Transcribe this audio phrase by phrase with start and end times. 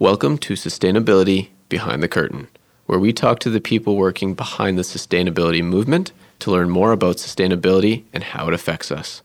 [0.00, 2.48] Welcome to Sustainability Behind the Curtain,
[2.86, 7.16] where we talk to the people working behind the sustainability movement to learn more about
[7.16, 9.20] sustainability and how it affects us.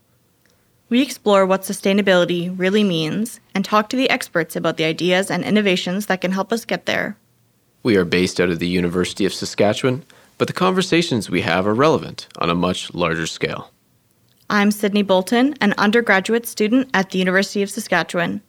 [0.89, 5.46] We explore what sustainability really means and talk to the experts about the ideas and
[5.46, 7.16] innovations that can help us get there.
[7.82, 10.04] We are based out of the University of Saskatchewan,
[10.38, 13.71] but the conversations we have are relevant on a much larger scale.
[14.50, 18.42] I'm Sydney Bolton, an undergraduate student at the University of Saskatchewan.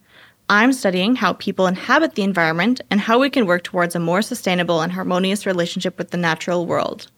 [0.48, 4.22] I'm studying how people inhabit the environment and how we can work towards a more
[4.22, 7.08] sustainable and harmonious relationship with the natural world.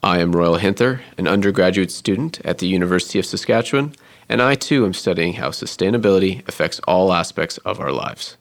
[0.00, 3.96] I am Royal Hinther, an undergraduate student at the University of Saskatchewan,
[4.28, 8.36] and I too am studying how sustainability affects all aspects of our lives.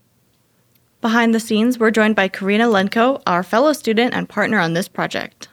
[1.01, 4.87] Behind the scenes, we're joined by Karina Lenko, our fellow student and partner on this
[4.87, 5.47] project.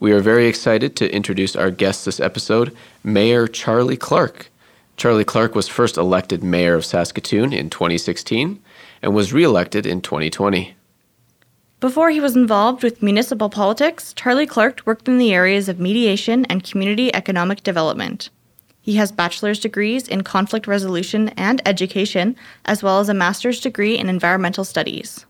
[0.00, 4.50] We are very excited to introduce our guest this episode, Mayor Charlie Clark.
[4.96, 8.62] Charlie Clark was first elected mayor of Saskatoon in 2016
[9.02, 10.74] and was re-elected in 2020.
[11.80, 16.46] Before he was involved with municipal politics, Charlie Clark worked in the areas of mediation
[16.46, 18.30] and community economic development.
[18.80, 23.98] He has bachelor's degrees in conflict resolution and education, as well as a master's degree
[23.98, 25.26] in environmental studies.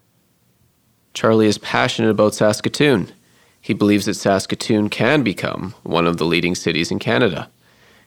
[1.14, 3.12] Charlie is passionate about Saskatoon.
[3.60, 7.48] He believes that Saskatoon can become one of the leading cities in Canada.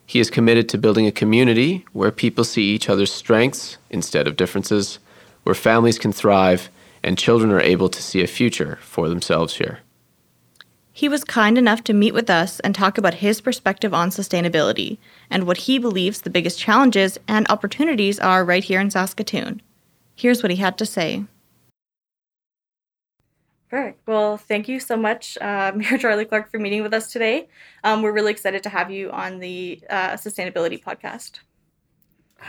[0.07, 4.37] He is committed to building a community where people see each other's strengths instead of
[4.37, 4.99] differences,
[5.43, 6.69] where families can thrive,
[7.03, 9.79] and children are able to see a future for themselves here.
[10.93, 14.97] He was kind enough to meet with us and talk about his perspective on sustainability
[15.29, 19.61] and what he believes the biggest challenges and opportunities are right here in Saskatoon.
[20.15, 21.25] Here's what he had to say.
[23.69, 24.07] Perfect.
[24.07, 27.49] Well, thank you so much, uh, Mayor Charlie Clark, for meeting with us today.
[27.83, 31.39] Um, we're really excited to have you on the uh, Sustainability Podcast.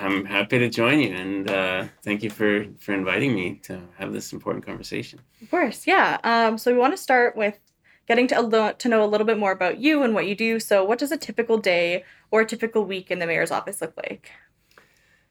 [0.00, 4.12] I'm happy to join you, and uh, thank you for for inviting me to have
[4.12, 5.20] this important conversation.
[5.42, 6.18] Of course, yeah.
[6.24, 7.58] Um, so we want to start with
[8.06, 10.60] getting to lo- to know a little bit more about you and what you do.
[10.60, 13.94] So, what does a typical day or a typical week in the mayor's office look
[13.96, 14.30] like?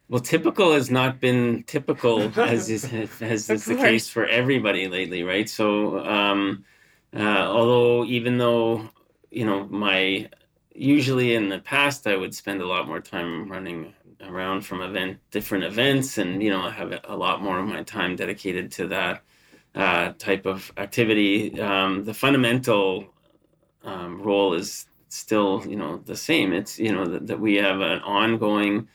[0.10, 2.86] Well, typical has not been typical as is
[3.22, 5.50] as is the case for everybody lately, right?
[5.50, 6.64] So, um,
[7.16, 8.90] uh, although even though
[9.32, 10.30] you know my
[10.74, 15.20] usually in the past I would spend a lot more time running around from event
[15.32, 18.88] different events, and you know I have a lot more of my time dedicated to
[18.88, 19.24] that
[19.76, 21.60] uh, type of activity.
[21.60, 23.14] Um, the fundamental
[23.84, 26.54] um, role is still you know the same.
[26.54, 28.88] It's you know that, that we have an ongoing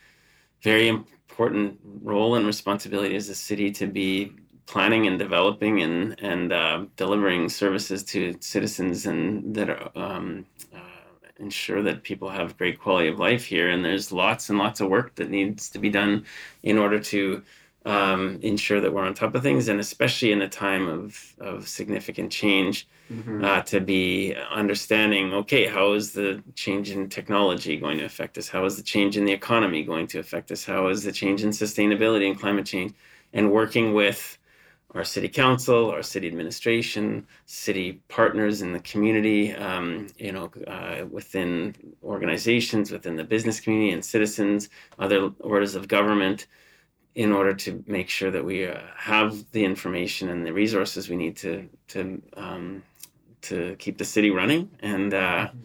[0.63, 4.33] very important role and responsibility as a city to be
[4.67, 10.79] planning and developing and and uh, delivering services to citizens and that um, uh,
[11.39, 13.71] ensure that people have great quality of life here.
[13.71, 16.25] And there's lots and lots of work that needs to be done
[16.63, 17.43] in order to
[17.85, 21.69] um, ensure that we're on top of things, and especially in a time of of
[21.69, 23.45] significant change mm-hmm.
[23.45, 28.49] uh, to be understanding okay how is the change in technology going to affect us?
[28.49, 30.65] How is the change in the economy going to affect us?
[30.65, 32.95] How is the change in sustainability and climate change?
[33.33, 34.39] And working with
[34.95, 41.07] our city council, our city administration, city partners in the community, um, you know, uh,
[41.11, 46.47] within organizations, within the business community and citizens, other orders of government,
[47.15, 51.17] in order to make sure that we uh, have the information and the resources we
[51.17, 52.83] need to to um,
[53.43, 55.59] to keep the city running and uh, mm-hmm.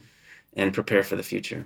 [0.56, 1.66] and prepare for the future.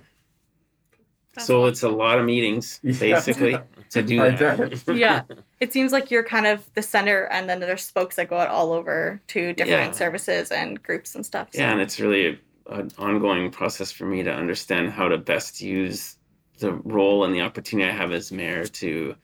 [1.34, 1.68] That's so awesome.
[1.70, 3.62] it's a lot of meetings basically yeah.
[3.90, 4.82] to do that.
[4.94, 5.22] yeah,
[5.60, 8.48] it seems like you're kind of the center, and then there's spokes that go out
[8.48, 9.98] all over to different yeah.
[9.98, 11.48] services and groups and stuff.
[11.52, 11.60] So.
[11.60, 12.38] Yeah, and it's really
[12.68, 16.16] an ongoing process for me to understand how to best use
[16.58, 19.16] the role and the opportunity I have as mayor to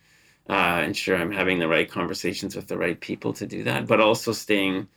[0.48, 4.00] uh, ensure I'm having the right conversations with the right people to do that, but
[4.00, 4.88] also staying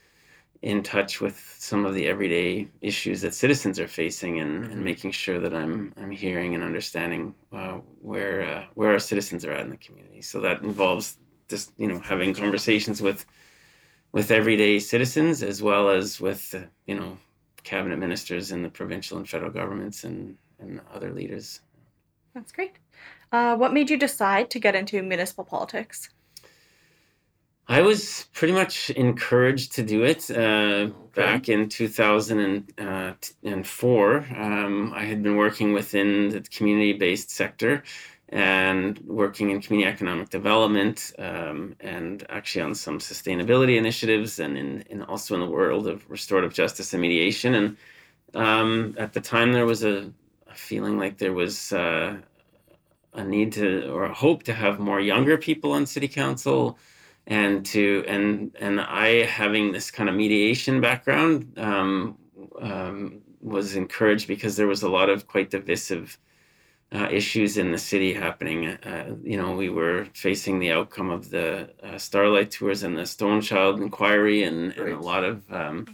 [0.62, 4.72] in touch with some of the everyday issues that citizens are facing and, mm-hmm.
[4.72, 9.44] and making sure that I'm I'm hearing and understanding uh, where uh, where our citizens
[9.44, 10.22] are at in the community.
[10.22, 11.18] So that involves
[11.48, 13.26] just you know having conversations with
[14.12, 17.18] with everyday citizens as well as with uh, you know
[17.64, 21.60] cabinet ministers in the provincial and federal governments and and other leaders.
[22.34, 22.76] That's great.
[23.32, 26.10] Uh, what made you decide to get into municipal politics?
[27.68, 30.92] I was pretty much encouraged to do it uh, okay.
[31.14, 34.16] back in 2004.
[34.16, 37.82] Uh, um, I had been working within the community based sector
[38.28, 44.82] and working in community economic development um, and actually on some sustainability initiatives and in,
[44.90, 47.54] in, also in the world of restorative justice and mediation.
[47.54, 47.76] And
[48.34, 50.10] um, at the time, there was a,
[50.48, 52.16] a feeling like there was uh,
[53.12, 56.78] a need to or a hope to have more younger people on city council
[57.26, 62.18] and to and and I having this kind of mediation background um,
[62.60, 66.18] um, was encouraged because there was a lot of quite divisive
[66.92, 68.66] uh, issues in the city happening.
[68.66, 73.02] Uh, you know, we were facing the outcome of the uh, Starlight tours and the
[73.02, 74.88] Stonechild inquiry, and, right.
[74.88, 75.86] and a lot of um,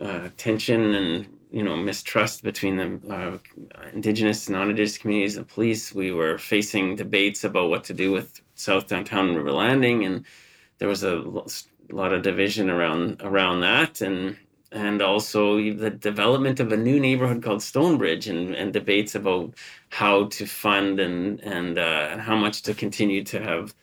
[0.00, 3.38] uh, tension and you know mistrust between the uh,
[3.94, 5.94] indigenous and non-indigenous communities and police.
[5.94, 10.26] We were facing debates about what to do with South Downtown River Landing, and
[10.76, 11.24] there was a
[11.90, 14.36] lot of division around around that, and
[14.70, 19.54] and also the development of a new neighborhood called Stonebridge, and, and debates about
[19.88, 23.74] how to fund and and uh, how much to continue to have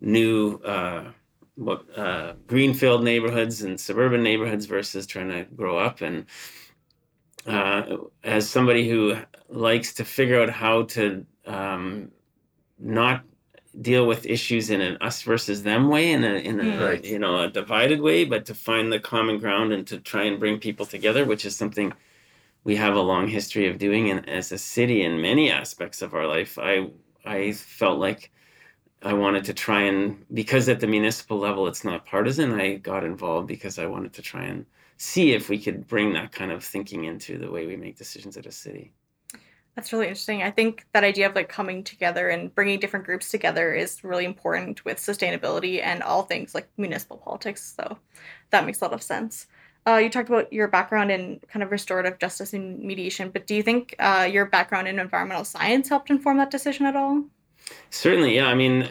[0.00, 1.04] new uh,
[1.56, 6.24] what uh, greenfield neighborhoods and suburban neighborhoods versus trying to grow up and
[7.48, 9.16] uh, as somebody who
[9.48, 12.10] likes to figure out how to um,
[12.78, 13.24] not
[13.80, 16.86] deal with issues in an us versus them way in a in a mm.
[16.86, 17.04] right.
[17.04, 20.40] you know a divided way but to find the common ground and to try and
[20.40, 21.92] bring people together which is something
[22.64, 26.14] we have a long history of doing and as a city in many aspects of
[26.14, 26.88] our life i
[27.24, 28.32] i felt like
[29.02, 33.04] i wanted to try and because at the municipal level it's not partisan i got
[33.04, 34.66] involved because i wanted to try and
[34.98, 38.36] see if we could bring that kind of thinking into the way we make decisions
[38.36, 38.92] at a city
[39.78, 40.42] that's really interesting.
[40.42, 44.24] I think that idea of like coming together and bringing different groups together is really
[44.24, 47.76] important with sustainability and all things like municipal politics.
[47.76, 47.96] So
[48.50, 49.46] that makes a lot of sense.
[49.86, 53.54] Uh, you talked about your background in kind of restorative justice and mediation, but do
[53.54, 57.22] you think uh, your background in environmental science helped inform that decision at all?
[57.90, 58.48] Certainly, yeah.
[58.48, 58.88] I mean,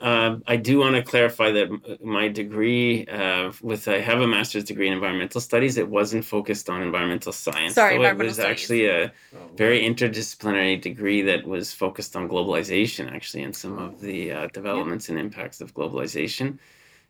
[0.00, 4.64] uh, I do want to clarify that my degree uh, with I have a master's
[4.64, 5.78] degree in environmental studies.
[5.78, 7.74] It wasn't focused on environmental science.
[7.74, 8.50] Sorry, so it was studies.
[8.50, 9.12] actually a
[9.56, 15.08] very interdisciplinary degree that was focused on globalization, actually, and some of the uh, developments
[15.08, 15.16] yeah.
[15.16, 16.58] and impacts of globalization.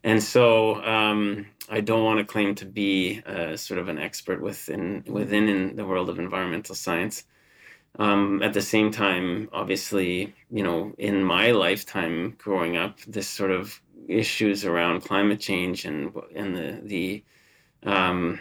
[0.05, 4.41] And so um, I don't want to claim to be uh, sort of an expert
[4.41, 7.25] within within in the world of environmental science.
[7.99, 13.51] Um, at the same time, obviously, you know, in my lifetime growing up, this sort
[13.51, 17.25] of issues around climate change and and the the
[17.91, 18.39] um,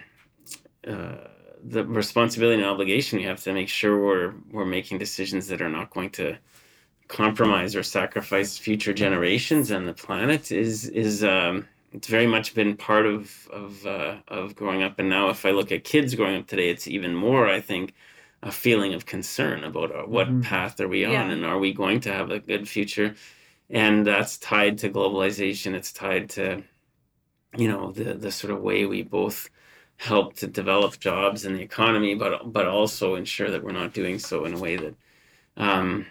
[0.88, 1.16] uh,
[1.63, 5.69] the responsibility and obligation we have to make sure we're we're making decisions that are
[5.69, 6.38] not going to
[7.07, 12.75] compromise or sacrifice future generations and the planet is is um, it's very much been
[12.75, 15.00] part of of uh, of growing up.
[15.00, 17.94] And now if I look at kids growing up today it's even more I think
[18.45, 20.42] a feeling of concern about our, uh, what mm-hmm.
[20.42, 21.30] path are we on yeah.
[21.30, 23.15] and are we going to have a good future
[23.69, 26.63] and that's tied to globalization it's tied to
[27.57, 29.50] you know the the sort of way we both
[29.97, 34.19] help to develop jobs in the economy but but also ensure that we're not doing
[34.19, 34.94] so in a way that
[35.57, 36.06] um,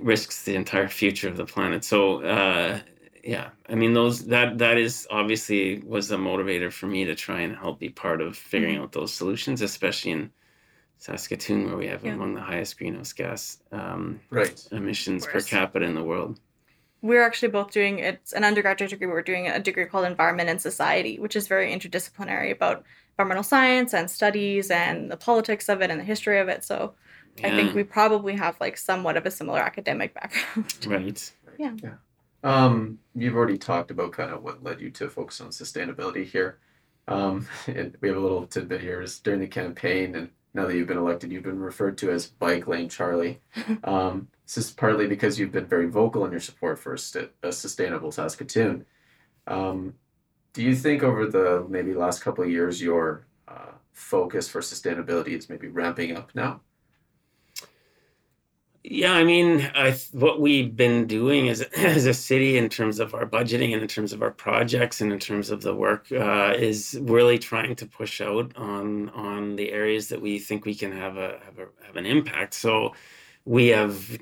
[0.00, 2.78] risks the entire future of the planet so uh,
[3.24, 7.40] yeah i mean those that that is obviously was a motivator for me to try
[7.40, 8.84] and help be part of figuring mm-hmm.
[8.84, 10.30] out those solutions especially in
[10.98, 12.12] Saskatoon, where we have yeah.
[12.12, 14.66] among the highest greenhouse gas um, right.
[14.72, 16.40] emissions per capita in the world.
[17.00, 19.06] We're actually both doing it's an undergraduate degree.
[19.06, 23.94] We're doing a degree called Environment and Society, which is very interdisciplinary about environmental science
[23.94, 26.64] and studies and the politics of it and the history of it.
[26.64, 26.94] So
[27.38, 27.48] yeah.
[27.48, 30.74] I think we probably have like somewhat of a similar academic background.
[30.86, 31.32] Right.
[31.58, 31.74] Yeah.
[31.82, 31.94] Yeah.
[32.42, 36.58] Um, you've already talked about kind of what led you to focus on sustainability here.
[37.06, 40.74] Um, and we have a little tidbit here is during the campaign and now that
[40.74, 43.40] you've been elected, you've been referred to as Bike Lane Charlie.
[43.84, 47.30] Um, this is partly because you've been very vocal in your support for a, st-
[47.42, 48.86] a sustainable Saskatoon.
[49.46, 49.94] Um,
[50.54, 55.28] do you think over the maybe last couple of years your uh, focus for sustainability
[55.28, 56.62] is maybe ramping up now?
[58.90, 63.14] Yeah, I mean, I, what we've been doing as, as a city in terms of
[63.14, 66.54] our budgeting and in terms of our projects and in terms of the work uh,
[66.56, 70.90] is really trying to push out on on the areas that we think we can
[70.92, 72.54] have a have, a, have an impact.
[72.54, 72.94] So
[73.44, 74.18] we have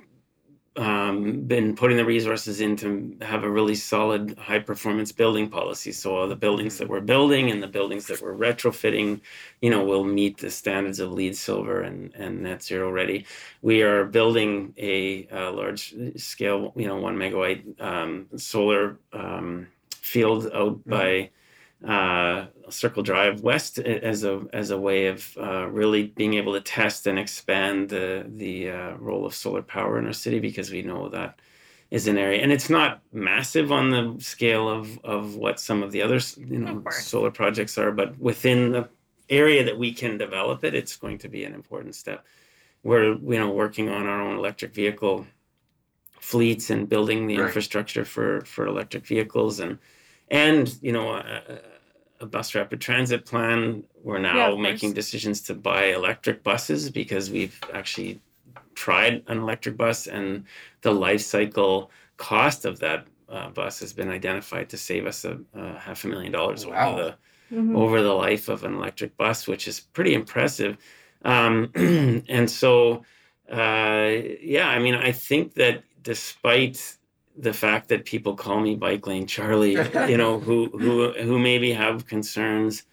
[0.76, 5.92] um, been putting the resources in to have a really solid high performance building policy.
[5.92, 9.20] So all the buildings that we're building and the buildings that we're retrofitting,
[9.62, 13.26] you know, will meet the standards of LEED Silver and, and net zero ready.
[13.62, 20.46] We are building a, a large scale, you know, one megawatt um, solar um, field
[20.52, 20.90] out mm-hmm.
[20.90, 21.30] by
[21.84, 26.60] uh, Circle Drive West as a as a way of uh, really being able to
[26.60, 30.82] test and expand the the uh, role of solar power in our city because we
[30.82, 31.38] know that
[31.90, 35.92] is an area and it's not massive on the scale of of what some of
[35.92, 38.88] the other you know solar projects are but within the
[39.28, 42.24] area that we can develop it it's going to be an important step
[42.82, 45.26] we're you know working on our own electric vehicle
[46.20, 47.46] fleets and building the Right.
[47.46, 49.78] infrastructure for for electric vehicles and
[50.30, 51.60] and you know a,
[52.20, 53.84] a bus rapid transit plan.
[54.02, 54.94] We're now Yeah, making course.
[54.94, 58.20] decisions to buy electric buses because we've actually
[58.74, 60.44] tried an electric bus and
[60.82, 65.38] the life cycle cost of that uh, bus has been identified to save us a,
[65.54, 66.90] a half a million dollars Wow.
[66.90, 67.16] over the
[67.52, 67.76] Mhm.
[67.76, 70.76] over the life of an electric bus, which is pretty impressive.
[71.24, 71.70] Um,
[72.28, 73.04] and so,
[73.50, 76.96] uh, yeah, I mean, I think that despite
[77.36, 79.78] the fact that people call me Bike Lane Charlie,
[80.08, 82.84] you know, who who who maybe have concerns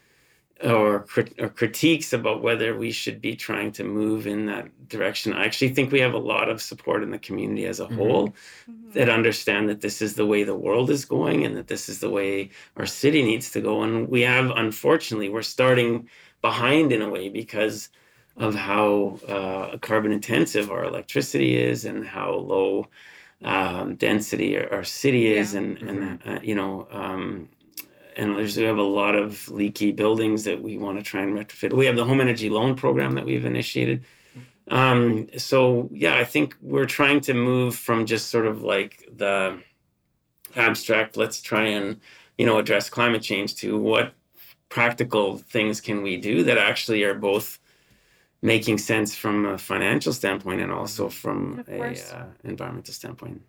[0.63, 5.33] or crit- or critiques about whether we should be trying to move in that direction,
[5.33, 7.95] I actually think we have a lot of support in the community as a Mhm.
[7.95, 8.27] whole
[8.69, 8.93] Mhm.
[8.93, 11.99] that understand that this is the way the world is going and that this is
[11.99, 13.81] the way our city needs to go.
[13.81, 16.07] And we have, unfortunately, we're starting
[16.41, 17.89] behind in a way because
[18.37, 22.87] of how uh, carbon intensive our electricity is and how low
[23.43, 25.53] um, density our, our city is.
[25.53, 25.59] Yeah.
[25.59, 27.49] And, and uh, you know, um,
[28.15, 31.33] and there's, we have a lot of leaky buildings that we want to try and
[31.33, 31.73] retrofit.
[31.73, 34.05] We have the home energy loan program that we've initiated.
[34.69, 39.59] Um, so yeah, I think we're trying to move from just sort of like the
[40.55, 41.99] abstract, let's try and,
[42.37, 44.13] you know, address climate change to what
[44.69, 47.59] practical things can we do that actually are both
[48.43, 53.41] making sense from a financial standpoint and also from Of a uh, environmental standpoint.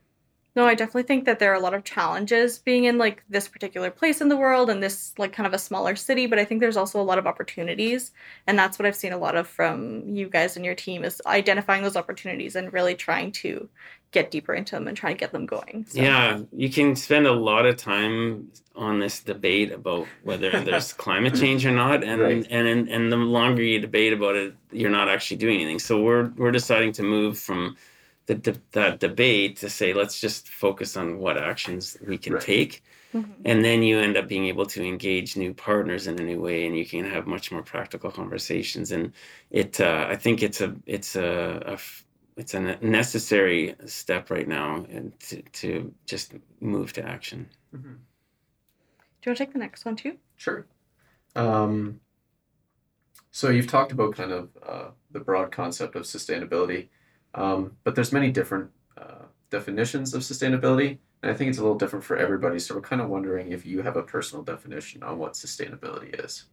[0.57, 3.49] No, I definitely think that there are a lot of challenges being in like this
[3.49, 6.45] particular place in the world and this like kind of a smaller city, but I
[6.45, 8.13] think there's also a lot of opportunities.
[8.47, 11.21] And that's what I've seen a lot of from you guys and your team is
[11.27, 13.69] identifying those opportunities and really trying to
[14.15, 15.85] get deeper into them and try to get them going.
[15.89, 20.93] So, Yeah, you can spend a lot of time on this debate about whether there's
[20.93, 22.47] climate change or not, and Right.
[22.57, 25.81] and and and the longer you debate about it, you're not actually doing anything.
[25.89, 27.77] So we're we're deciding to move from
[28.27, 32.43] the, the that debate to say let's just focus on what actions we can Right.
[32.55, 32.73] take,
[33.13, 33.25] Mhm.
[33.45, 36.67] and then you end up being able to engage new partners in a new way,
[36.67, 38.93] and you can have much more practical conversations.
[38.93, 39.13] And
[39.51, 41.31] it, uh, I think it's a it's a,
[41.67, 42.04] a f-
[42.37, 47.49] it's a necessary step right now, and to to just move to action.
[47.75, 47.83] Mhm.
[47.83, 50.19] Do you want to take the next one too?
[50.37, 50.67] Sure.
[51.37, 52.01] Um,
[53.31, 56.89] so you've talked about kind of uh, the broad concept of sustainability,
[57.35, 61.79] um, but there's many different uh, definitions of sustainability, and I think it's a little
[61.79, 62.59] different for everybody.
[62.59, 66.45] So we're kind of wondering if you have a personal definition on what sustainability is.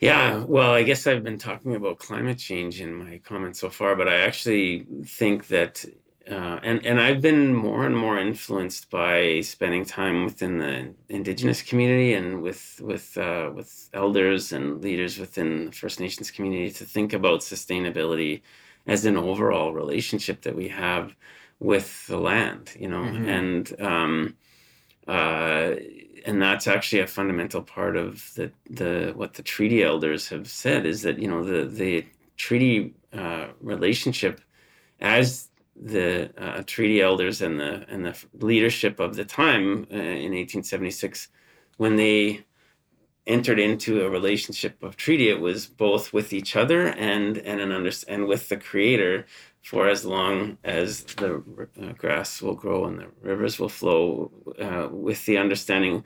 [0.00, 3.96] Yeah, well, I guess I've been talking about climate change in my comments so far,
[3.96, 5.84] but I actually think that,
[6.30, 11.60] uh, and and I've been more and more influenced by spending time within the Indigenous
[11.62, 16.84] community and with with uh, with elders and leaders within the First Nations community to
[16.86, 18.40] think about sustainability
[18.86, 21.14] as an overall relationship that we have
[21.58, 23.26] with the land, you know, Mhm.
[23.26, 24.36] and um,
[25.10, 25.74] uh,
[26.24, 30.86] and that's actually a fundamental part of the the what the treaty elders have said
[30.86, 34.40] is that you know the the treaty uh, relationship
[35.00, 40.32] as the uh, treaty elders and the and the leadership of the time uh, in
[40.32, 41.26] 1876
[41.78, 42.44] when they
[43.26, 47.72] entered into a relationship of treaty it was both with each other and and an
[47.72, 49.26] under, and with the creator
[49.62, 51.42] for as long as the
[51.82, 56.04] uh, grass will grow and the rivers will flow uh, with the understanding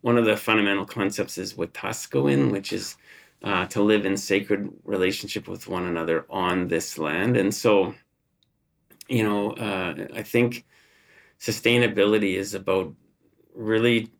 [0.00, 2.96] one of the fundamental concepts is wetaskowin which is
[3.42, 7.36] uh, to live in sacred relationship with one another on this land.
[7.36, 7.94] And so
[9.08, 10.64] you know uh, i think
[11.38, 12.92] sustainability is about
[13.54, 14.10] really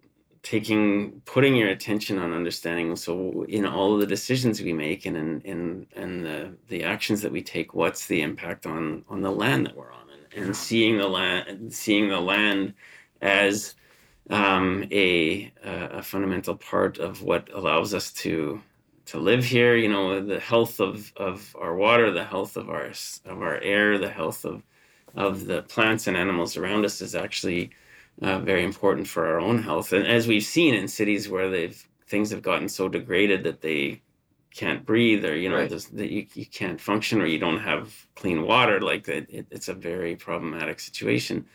[0.47, 5.17] taking putting your attention on understanding so in all of the decisions we make and
[5.17, 9.31] in in and the the actions that we take what's the impact on on the
[9.43, 10.07] land that we're on?
[10.37, 12.75] And, and seeing the land seeing the land
[13.21, 13.75] as
[14.31, 18.63] um, a a fundamental part of what allows us to
[19.07, 22.93] to live here you know the health of of our water the health of our
[23.25, 24.63] of our air the health of
[25.17, 27.73] of the plants and animals around us is actually
[28.23, 29.93] uh, very important for our own health.
[29.93, 34.01] And as we've seen in cities where they've things have gotten so degraded that they
[34.55, 35.69] can't breathe, or you know, Right.
[35.69, 39.47] there's- that you, you can't function, or you don't have clean water, like that, it,
[39.51, 41.47] it's a very problematic situation.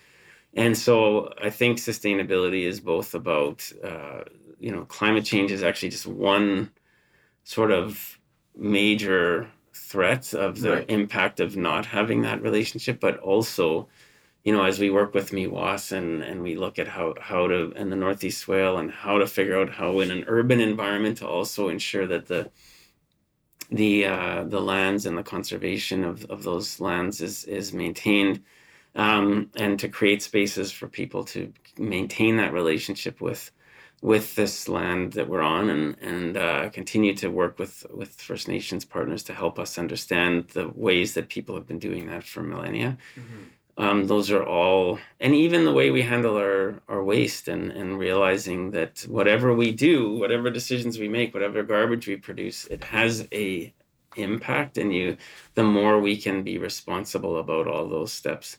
[0.53, 4.23] And so I think sustainability is both about, uh,
[4.59, 6.71] you know, climate change is actually just one
[7.45, 8.19] sort of
[8.55, 10.89] major threat of the Right.
[10.89, 13.87] impact of not having that relationship, but also
[14.43, 17.71] you know, as we work with Meewasin and, and we look at how, how to,
[17.75, 21.27] and the Northeast Swale and how to figure out how in an urban environment to
[21.27, 22.49] also ensure that the,
[23.69, 28.41] the, uh, the lands and the conservation of, of those lands is, is maintained.
[28.95, 33.51] um, and to create spaces for people to maintain that relationship with
[34.01, 38.47] with this land that we're on and and uh, continue to work with with First
[38.47, 42.41] Nations partners to help us understand the ways that people have been doing that for
[42.41, 42.97] millennia.
[43.15, 43.43] Mm-hmm.
[43.77, 47.97] Um, those are all, and even the way we handle our, our waste and, and
[47.97, 53.27] realizing that whatever we do, whatever decisions we make, whatever garbage we produce, it has
[53.31, 53.73] a
[54.17, 54.77] impact.
[54.77, 55.17] And you,
[55.55, 58.57] the more we can be responsible about all those steps,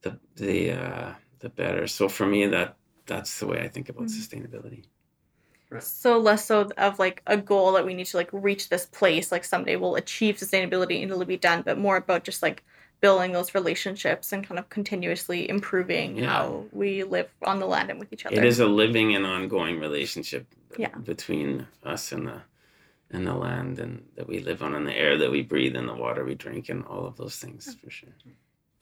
[0.00, 1.86] the the uh, the better.
[1.86, 4.18] So for me, that that's the way I think about mm-hmm.
[4.18, 4.84] sustainability.
[5.80, 9.32] So less so of like a goal that we need to like reach this place,
[9.32, 12.62] like someday we'll achieve sustainability and it'll be done, but more about just like
[13.02, 16.26] building those relationships and kind of continuously improving yeah.
[16.26, 18.34] how we live on the land and with each other.
[18.34, 20.46] It is a living and ongoing relationship
[20.78, 20.96] yeah.
[20.96, 22.42] between us and the
[23.10, 25.86] and the land and that we live on and the air that we breathe and
[25.86, 28.08] the water we drink and all of those things for sure.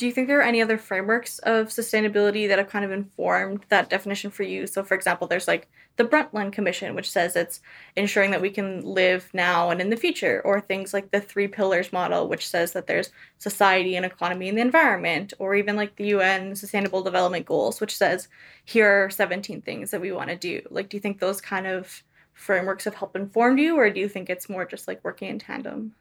[0.01, 3.67] Do you think there are any other frameworks of sustainability that have kind of informed
[3.69, 4.67] that definition for you?
[4.67, 7.61] So, for example, there's like the Brundtland Commission, which says it's
[7.97, 11.49] ensuring that we can live now and in the future, or things like the Three
[11.49, 15.95] Pillars model, which says that there's society and economy and the environment, or even like
[15.97, 18.29] the UN Sustainable Development Goals, which says
[18.65, 20.63] here are 17 things that we want to do.
[20.71, 22.03] Like, do you think those kind of
[22.33, 25.39] frameworks have helped inform you, or do you think it's more just like working in
[25.39, 25.95] tandem?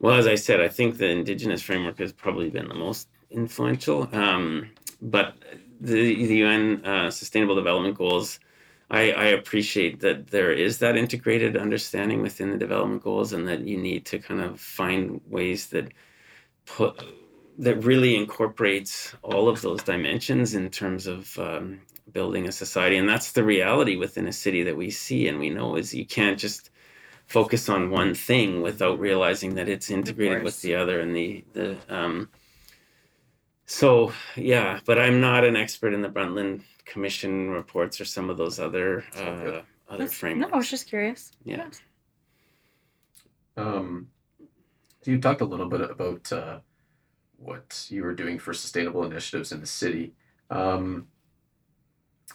[0.00, 4.08] Well, as I said, I think the indigenous framework has probably been the most influential.
[4.12, 4.70] Um,
[5.02, 5.34] but
[5.78, 8.40] the, the UN uh, Sustainable Development Goals,
[8.90, 13.60] I, I, appreciate that there is that integrated understanding within the development goals, and that
[13.60, 15.92] you need to kind of find ways that
[16.64, 17.00] put
[17.58, 21.78] that really incorporates all of those dimensions in terms of um,
[22.10, 22.96] building a society.
[22.96, 26.06] And that's the reality within a city that we see and we know is you
[26.06, 26.70] can't just
[27.30, 31.76] focus on one thing without realizing that it's integrated with the other and the the
[31.88, 32.28] um
[33.66, 38.36] so yeah but i'm not an expert in the brundtland commission reports or some of
[38.36, 41.30] those other uh other That's, frameworks no i was just curious.
[41.44, 41.68] Yeah.
[43.56, 44.08] Um
[45.02, 46.58] so you talked a little bit about uh
[47.36, 50.14] what you were doing for sustainable initiatives in the city.
[50.50, 51.06] Um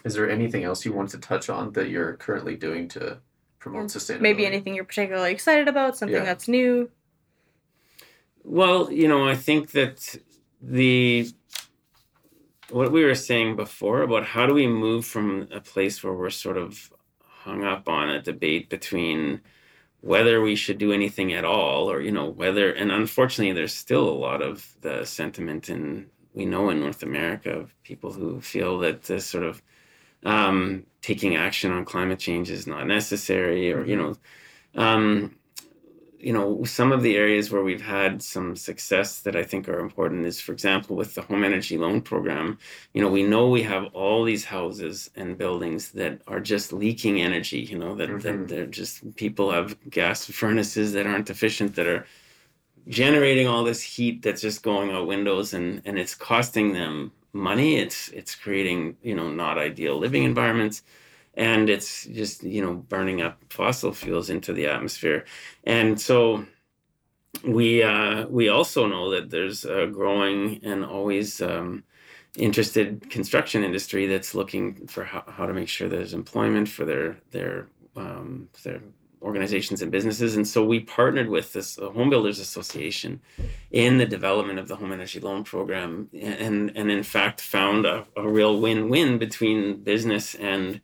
[0.04, 3.20] is there anything else you want to touch on that you're currently doing to
[3.58, 4.20] promote sustainability.
[4.20, 6.24] Maybe anything you're particularly excited about, something yeah.
[6.24, 6.90] that's new.
[8.44, 10.16] Well, you know, I think that
[10.60, 11.28] the
[12.70, 16.30] what we were saying before about how do we move from a place where we're
[16.30, 19.40] sort of hung up on a debate between
[20.00, 24.08] whether we should do anything at all or you know whether and unfortunately there's still
[24.08, 28.78] a lot of the sentiment in we know in North America of people who feel
[28.78, 29.62] that this sort of
[30.26, 34.12] um, taking action on climate change is not necessary, or you mm-hmm.
[34.74, 35.36] know, um,
[36.18, 39.78] you know, some of the areas where we've had some success that I think are
[39.78, 42.58] important is, for example, with the home energy loan program.
[42.92, 47.20] You know, we know we have all these houses and buildings that are just leaking
[47.22, 47.60] energy.
[47.60, 48.18] You know, that, mm-hmm.
[48.18, 52.04] that they're just people have gas furnaces that aren't efficient that are
[52.88, 57.76] generating all this heat that's just going out windows and and it's costing them money.
[57.76, 60.82] It's it's creating you know not ideal living environments,
[61.34, 65.24] and it's just you know burning up fossil fuels into the atmosphere,
[65.64, 66.46] and so
[67.44, 71.84] we uh, we also know that there's a growing and always um,
[72.36, 77.18] interested construction industry that's looking for how, how to make sure there's employment for their
[77.30, 78.80] their um, their
[79.26, 80.36] organizations and businesses.
[80.36, 83.20] And so we partnered with this Home Builders Association
[83.70, 88.06] in the development of the home energy loan program, and and in fact found a,
[88.16, 89.58] a real win-win between
[89.92, 90.80] business and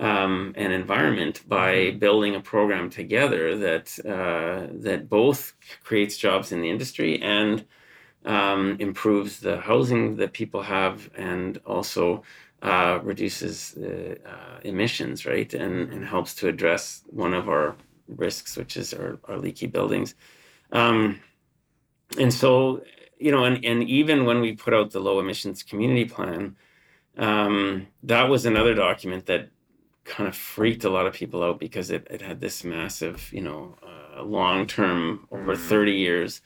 [0.00, 1.98] um, and environment by mm-hmm.
[1.98, 5.40] building a program together that uh, that both
[5.84, 7.64] creates jobs in the industry and
[8.24, 12.22] um, improves the housing that people have, and also
[12.62, 14.14] uh, reduces uh,
[14.62, 19.36] emissions, right, and, and helps to address one of our risks, which is our, our
[19.36, 20.14] leaky buildings.
[20.70, 21.20] Um,
[22.18, 22.84] and so,
[23.18, 26.56] you know, and, and even when we put out the low emissions community plan,
[27.18, 29.48] um, that was another document that
[30.04, 33.40] kind of freaked a lot of people out because it, it had this massive, you
[33.40, 35.58] know, uh, long term, over mm.
[35.58, 36.40] 30 years,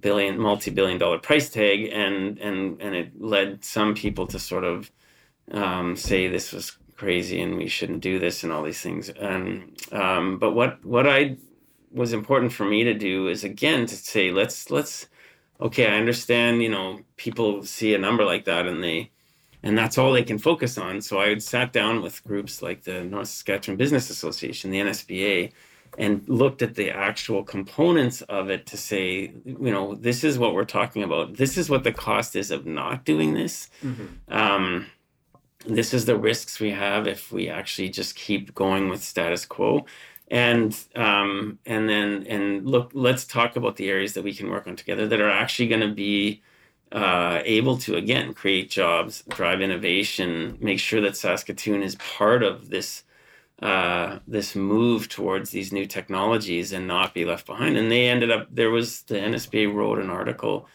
[0.00, 1.88] billion, multi billion dollar price tag.
[1.92, 4.90] And, and, and it led some people to sort of
[5.50, 9.08] um, say this was crazy and we shouldn't do this and all these things.
[9.08, 11.36] And um, but what what I
[11.90, 15.08] was important for me to do is again to say let's let's
[15.60, 19.10] okay I understand you know people see a number like that and they
[19.62, 21.00] and that's all they can focus on.
[21.00, 25.52] So I would sat down with groups like the North Saskatchewan Business Association, the NSBA,
[25.98, 30.54] and looked at the actual components of it to say, you know, this is what
[30.54, 31.36] we're talking about.
[31.36, 33.68] This is what the cost is of not doing this.
[33.84, 34.34] Mm-hmm.
[34.34, 34.86] Um,
[35.66, 39.86] this is the risks we have if we actually just keep going with status quo.
[40.28, 44.66] And um, and then and look let's talk about the areas that we can work
[44.66, 46.42] on together that are actually going to be
[46.90, 52.70] uh, able to again create jobs drive innovation make sure that saskatoon is part of
[52.70, 53.04] this
[53.60, 57.76] uh, this move towards these new technologies and not be left behind.
[57.76, 60.66] And they ended up there was the nsba wrote an article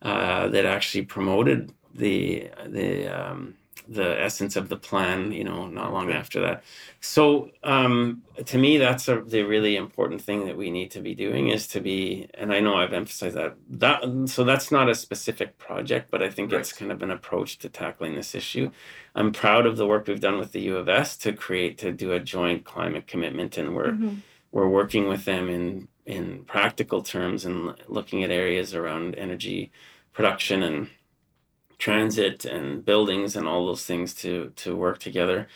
[0.00, 3.54] uh, that actually promoted the the um,
[3.88, 6.62] the essence of the plan you know not long after that
[7.00, 11.14] so um, to me that's a, the really important thing that we need to be
[11.14, 14.94] doing is to be and i know i've emphasized that that so that's not a
[14.94, 16.60] specific project but i think right.
[16.60, 18.70] it's kind of an approach to tackling this issue
[19.14, 21.92] i'm proud of the work we've done with the u of s to create to
[21.92, 24.16] do a joint climate commitment and we're mm-hmm.
[24.52, 29.70] we're working with them in in practical terms and looking at areas around energy
[30.12, 30.88] production and
[31.82, 35.48] transit and buildings and all those things to to work together.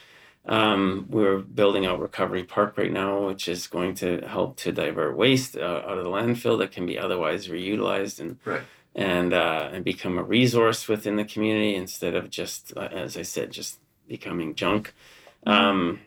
[0.44, 5.16] Um, we're building out Recovery Park right now, which is going to help to divert
[5.16, 8.62] waste uh, out of the landfill that can be otherwise reutilized and right.
[8.96, 13.22] and uh, and become a resource within the community instead of just, uh, as I
[13.22, 14.94] said, just becoming junk.
[15.46, 15.64] Mm-hmm.
[15.66, 16.00] Um,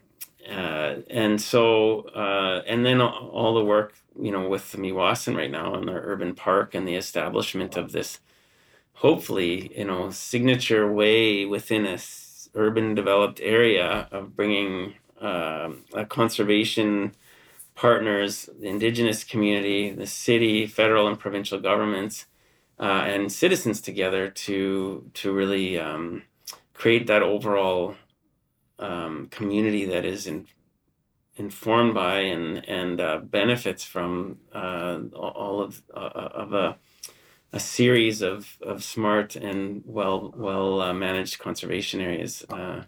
[0.50, 5.52] uh, and so uh, and then all the work you know with the Meewasin right
[5.52, 8.20] now in the urban park and the establishment of this
[9.06, 16.06] hopefully you know signature way within a s- urban developed area of bringing uh, a
[16.06, 17.14] conservation
[17.76, 22.28] partners the indigenous community the city federal and provincial governments
[22.80, 26.24] uh, and citizens together to to really um,
[26.74, 27.96] create that overall
[28.80, 30.48] um, community that is in,
[31.38, 36.78] informed by and and uh, benefits from uh, all of uh, of a
[37.52, 42.84] a series of, of smart and well well uh, managed conservation areas uh,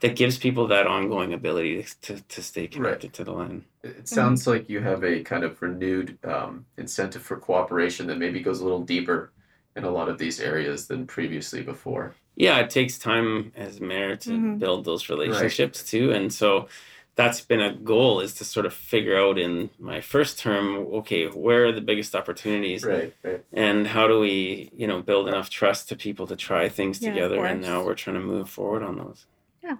[0.00, 3.12] that gives people that ongoing ability to, to stay connected right.
[3.12, 3.64] to the land.
[3.82, 4.50] It sounds mm-hmm.
[4.50, 8.64] like you have a kind of renewed um, incentive for cooperation that maybe goes a
[8.64, 9.32] little deeper
[9.76, 12.14] in a lot of these areas than previously before.
[12.36, 14.56] Yeah, it takes time as mayor to mm-hmm.
[14.56, 15.86] build those relationships right.
[15.86, 16.68] too, and so
[17.16, 21.26] that's been a goal is to sort of figure out in my first term okay
[21.26, 22.84] where are the biggest opportunities?
[22.84, 23.44] Right, right.
[23.52, 27.10] and how do we you know build enough trust to people to try things yeah,
[27.10, 27.44] together?
[27.44, 29.26] And now we're trying to move forward on those.
[29.62, 29.76] Yeah.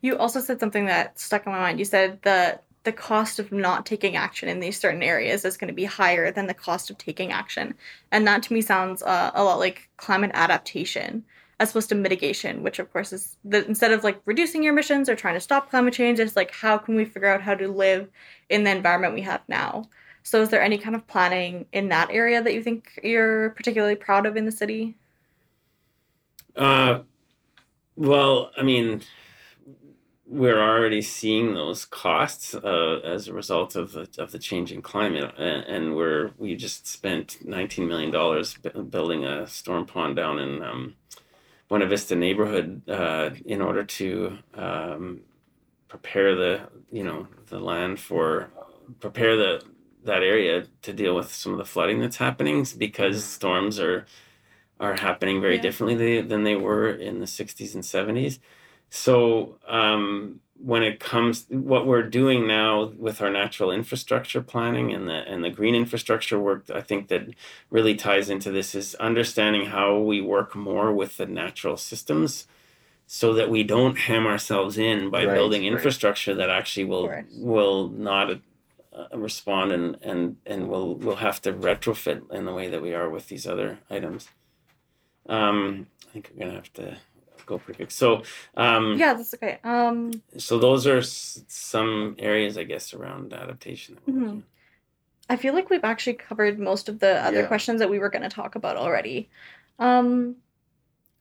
[0.00, 1.78] You also said something that stuck in my mind.
[1.78, 5.68] You said the the cost of not taking action in these certain areas is going
[5.68, 7.74] to be higher than the cost of taking action.
[8.12, 11.24] And that to me sounds uh, a lot like climate adaptation
[11.60, 15.08] as opposed to mitigation, which of course is the, instead of like reducing your emissions
[15.08, 17.68] or trying to stop climate change, it's like how can we figure out how to
[17.68, 18.08] live
[18.48, 19.88] in the environment we have now.
[20.22, 23.94] So, is there any kind of planning in that area that you think you're particularly
[23.94, 24.96] proud of in the city?
[26.56, 27.00] Uh,
[27.94, 29.02] well, I mean,
[30.26, 35.34] we're already seeing those costs uh, as a result of the of the changing climate,
[35.38, 38.56] and, we're we just spent nineteen million dollars
[38.88, 40.94] building a storm pond down in um,
[41.68, 45.20] Buena Vista neighborhood uh, in order to um,
[45.88, 48.50] prepare the you know the land for
[49.00, 49.62] prepare the
[50.04, 53.26] that area to deal with some of the flooding that's happening because mm-hmm.
[53.26, 54.06] storms are
[54.80, 55.62] are happening very yeah.
[55.62, 58.38] differently than they were in the 60s and 70s
[58.90, 65.08] so um, when it comes what we're doing now with our natural infrastructure planning and
[65.08, 67.28] the and the green infrastructure work i think that
[67.70, 72.46] really ties into this is understanding how we work more with the natural systems
[73.06, 76.38] so that we don't ham ourselves in by right, building infrastructure right.
[76.38, 78.38] that actually will will not uh,
[79.12, 83.10] respond and and and we'll we'll have to retrofit in the way that we are
[83.10, 84.28] with these other items
[85.28, 86.96] um, i think we're gonna have to
[87.46, 87.90] go pretty quick.
[87.90, 88.22] So
[88.56, 89.58] um, yeah, that's okay.
[89.64, 93.98] Um, so those are s- some areas, I guess, around adaptation.
[94.08, 94.40] Mm-hmm.
[95.28, 97.46] I feel like we've actually covered most of the other yeah.
[97.46, 99.30] questions that we were going to talk about already.
[99.78, 100.36] Um,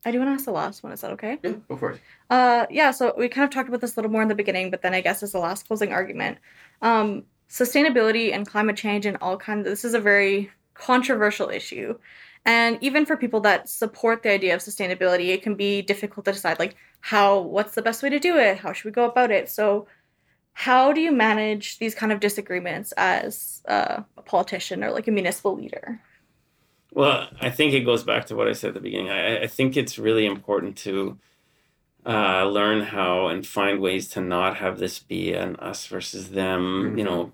[0.06, 0.92] I do want to ask the last one.
[0.92, 1.40] Is that okay?
[1.42, 2.02] Yeah, go for it.
[2.30, 2.92] Uh, yeah.
[2.92, 4.94] So we kind of talked about this a little more in the beginning, but then
[4.94, 6.40] I guess as the last closing argument,
[6.82, 9.60] um, sustainability and climate change and all kinds.
[9.60, 11.98] Of, this is a very controversial issue
[12.46, 16.34] and even for people that support the idea of sustainability, it can be difficult to
[16.34, 18.58] decide like how what's the best way to do it?
[18.58, 19.50] How should we go about it?
[19.50, 19.88] So
[20.54, 25.12] how do you manage these kind of disagreements as uh, a politician or like a
[25.12, 26.00] municipal leader?
[26.94, 29.10] Well, I think it goes back to what I said at the beginning.
[29.10, 31.18] I, I think it's really important to
[32.06, 36.62] uh, learn how and find ways to not have this be an us versus them,
[36.62, 36.98] mm-hmm.
[37.00, 37.32] you know,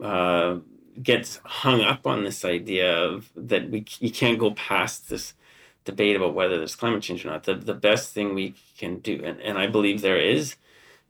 [0.00, 0.58] uh,
[1.00, 5.34] gets hung up on this idea of that we you can't go past this
[5.84, 7.44] debate about whether there's climate change or not.
[7.44, 10.56] The the best thing we can do, and, and I believe there is,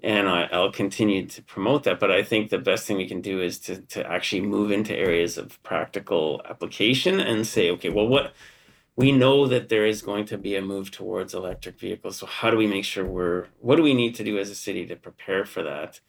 [0.03, 2.01] and I, I'll continue to promote that.
[2.01, 4.97] But I think the best thing we can do is to to actually move into
[4.97, 8.35] areas of practical application and say, okay, well, what
[8.97, 12.18] we know that there is going to be a move towards electric vehicles.
[12.18, 14.55] So how do we make sure we're what do we need to do as a
[14.55, 16.01] city to prepare for that,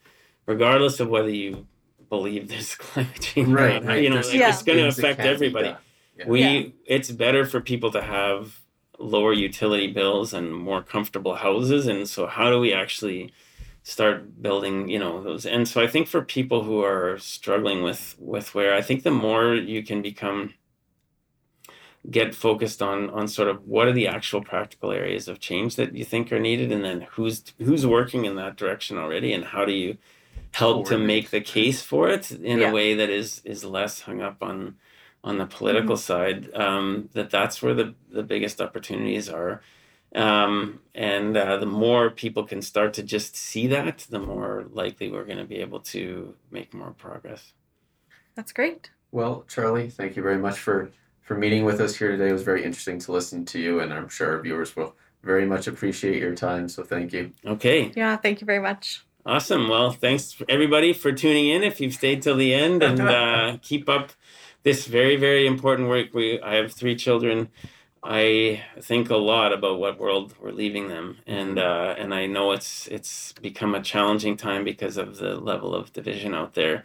[0.46, 1.68] regardless of whether you
[2.16, 4.04] believe there's climate change, Right, right.
[4.04, 4.50] You know, like, Yeah.
[4.52, 5.72] it's going to affect everybody.
[6.18, 6.28] Yeah.
[6.34, 6.62] We Yeah.
[6.96, 8.40] it's better for people to have
[9.16, 13.22] lower utility bills and more comfortable houses, and so how do we actually
[13.96, 18.02] start building you know those and so i think for people who are struggling with
[18.34, 20.40] with where i think the more you can become
[22.10, 25.90] get focused on on sort of what are the actual practical areas of change that
[26.00, 29.64] you think are needed and then who's who's working in that direction already and how
[29.66, 29.98] do you
[30.54, 32.70] help to make the case for it in Yeah.
[32.70, 34.76] a way that is is less hung up on
[35.24, 39.62] on the political side um, that that's where the the biggest opportunities are
[40.16, 45.10] um, and uh, the more people can start to just see that the more likely
[45.12, 47.54] we're going to be able to make more progress
[48.36, 48.92] That's great.
[49.12, 50.90] Well, Charlie, thank you very much for
[51.22, 52.30] for meeting with us here today.
[52.30, 55.46] It was very interesting to listen to you, and I'm sure our viewers will very
[55.46, 56.68] much appreciate your time.
[56.68, 57.32] So thank you.
[57.46, 59.06] okay Yeah, thank you very much.
[59.26, 59.70] Awesome.
[59.70, 61.64] Well, thanks everybody for tuning in.
[61.64, 64.12] If you've stayed till the end, and uh, keep up
[64.64, 66.14] this very, very important work.
[66.14, 67.50] We, I have three children.
[68.04, 72.52] I think a lot about what world we're leaving them, and uh, and I know
[72.52, 76.84] it's it's become a challenging time because of the level of division out there.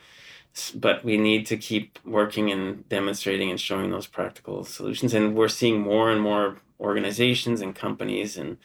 [0.76, 5.12] But we need to keep working and demonstrating and showing those practical solutions.
[5.12, 8.58] And we're seeing more and more organizations and companies and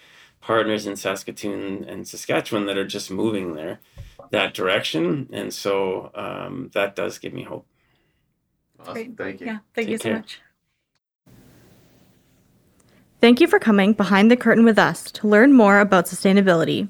[0.44, 3.80] partners in Saskatoon and Saskatchewan that are just moving there
[4.32, 5.30] that direction.
[5.32, 7.66] And so um, that does give me hope.
[8.80, 8.94] Awesome.
[8.94, 9.18] Great.
[9.18, 9.48] Thank you.
[9.48, 10.16] Yeah, thank Take you so care.
[10.18, 10.42] much.
[13.22, 16.90] Thank you for coming behind the curtain with us to learn more about sustainability.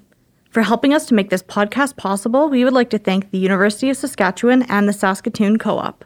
[0.50, 3.90] For helping us to make this podcast possible, we would like to thank the University
[3.92, 6.06] of Saskatchewan and the Saskatoon Co op.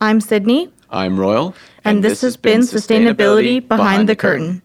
[0.00, 1.54] I'm Sydney, I'm Royal.
[1.84, 4.62] and, this, has been Sustainability Behind, the curtain.